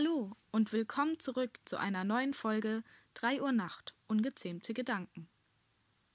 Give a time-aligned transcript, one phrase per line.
[0.00, 2.82] Hallo und willkommen zurück zu einer neuen Folge
[3.14, 5.28] 3 Uhr Nacht ungezähmte Gedanken.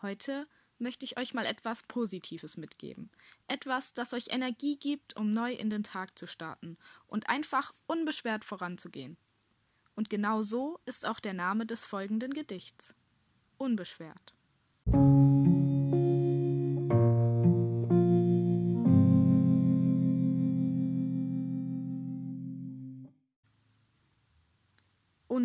[0.00, 0.46] Heute
[0.78, 3.10] möchte ich euch mal etwas Positives mitgeben.
[3.48, 8.46] Etwas, das euch Energie gibt, um neu in den Tag zu starten und einfach unbeschwert
[8.46, 9.18] voranzugehen.
[9.94, 12.94] Und genau so ist auch der Name des folgenden Gedichts.
[13.58, 14.34] Unbeschwert.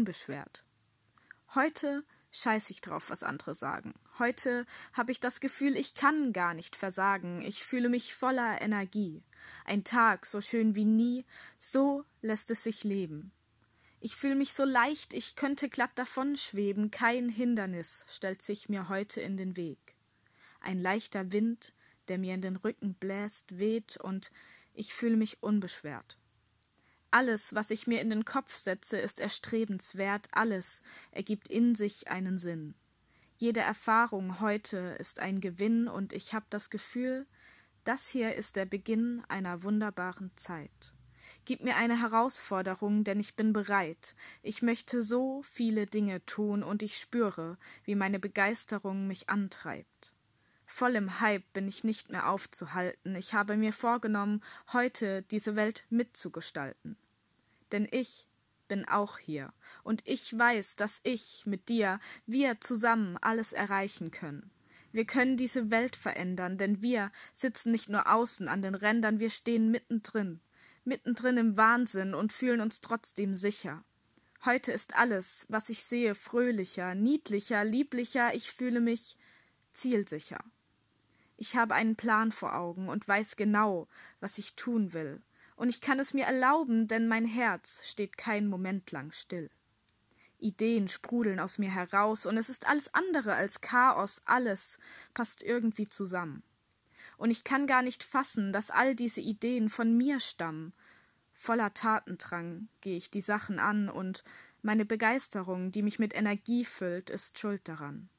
[0.02, 0.64] Unbeschwert.
[1.54, 3.94] Heute scheiß ich drauf, was andere sagen.
[4.18, 7.44] Heute habe ich das Gefühl, ich kann gar nicht versagen.
[7.44, 9.22] Ich fühle mich voller Energie.
[9.64, 11.24] Ein Tag so schön wie nie,
[11.60, 13.32] so lässt es sich leben.
[14.00, 16.90] Ich fühle mich so leicht, ich könnte glatt davon schweben.
[16.90, 19.78] Kein Hindernis stellt sich mir heute in den Weg.
[20.62, 21.76] Ein leichter Wind,
[22.08, 24.32] der mir in den Rücken bläst, weht und
[24.74, 26.18] ich fühle mich unbeschwert.
[27.12, 30.82] Alles, was ich mir in den Kopf setze, ist erstrebenswert, alles
[31.12, 32.74] ergibt in sich einen Sinn.
[33.36, 37.28] Jede Erfahrung heute ist ein Gewinn, und ich habe das Gefühl,
[37.84, 40.94] das hier ist der Beginn einer wunderbaren Zeit.
[41.44, 44.16] Gib mir eine Herausforderung, denn ich bin bereit.
[44.42, 50.14] Ich möchte so viele Dinge tun, und ich spüre, wie meine Begeisterung mich antreibt.
[50.74, 53.16] Voll im Hype bin ich nicht mehr aufzuhalten.
[53.18, 54.42] Ich habe mir vorgenommen,
[54.72, 56.96] heute diese Welt mitzugestalten.
[57.74, 58.26] Denn ich
[58.70, 59.52] bin auch hier,
[59.84, 64.50] und ich weiß, dass ich mit dir, wir zusammen alles erreichen können.
[64.94, 69.30] Wir können diese Welt verändern, denn wir sitzen nicht nur außen an den Rändern, wir
[69.30, 70.40] stehen mittendrin,
[70.86, 73.84] mittendrin im Wahnsinn und fühlen uns trotzdem sicher.
[74.46, 79.18] Heute ist alles, was ich sehe, fröhlicher, niedlicher, lieblicher, ich fühle mich
[79.74, 80.42] zielsicher.
[81.42, 83.88] Ich habe einen Plan vor Augen und weiß genau,
[84.20, 85.24] was ich tun will,
[85.56, 89.50] und ich kann es mir erlauben, denn mein Herz steht keinen Moment lang still.
[90.38, 94.78] Ideen sprudeln aus mir heraus, und es ist alles andere als Chaos, alles
[95.16, 96.44] passt irgendwie zusammen.
[97.18, 100.74] Und ich kann gar nicht fassen, dass all diese Ideen von mir stammen.
[101.34, 104.24] Voller Tatendrang gehe ich die Sachen an, und
[104.62, 108.10] meine Begeisterung, die mich mit Energie füllt, ist schuld daran,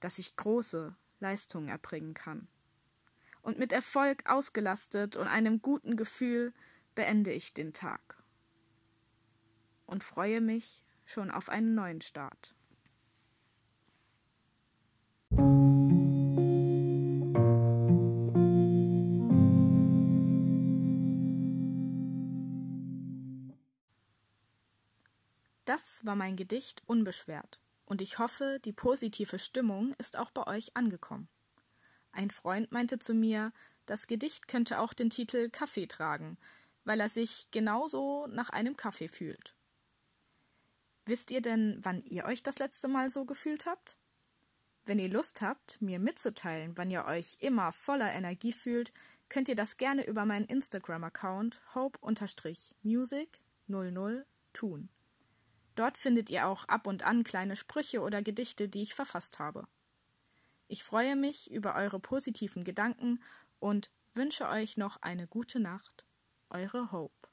[0.00, 2.48] dass ich große, Leistung erbringen kann.
[3.42, 6.52] Und mit Erfolg ausgelastet und einem guten Gefühl
[6.94, 8.22] beende ich den Tag
[9.86, 12.54] und freue mich schon auf einen neuen Start.
[25.64, 30.76] Das war mein Gedicht Unbeschwert und ich hoffe, die positive Stimmung ist auch bei euch
[30.76, 31.28] angekommen.
[32.12, 33.52] Ein Freund meinte zu mir,
[33.86, 36.36] das Gedicht könnte auch den Titel Kaffee tragen,
[36.84, 39.54] weil er sich genauso nach einem Kaffee fühlt.
[41.04, 43.96] Wisst ihr denn, wann ihr euch das letzte Mal so gefühlt habt?
[44.86, 48.92] Wenn ihr Lust habt, mir mitzuteilen, wann ihr euch immer voller Energie fühlt,
[49.28, 54.88] könnt ihr das gerne über meinen Instagram-Account hope-music00 tun.
[55.76, 59.68] Dort findet ihr auch ab und an kleine Sprüche oder Gedichte, die ich verfasst habe.
[60.68, 63.22] Ich freue mich über eure positiven Gedanken
[63.60, 66.04] und wünsche euch noch eine gute Nacht.
[66.50, 67.25] Eure Hope.